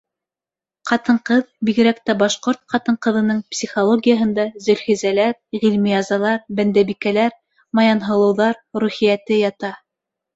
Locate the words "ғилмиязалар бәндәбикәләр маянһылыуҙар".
5.65-8.59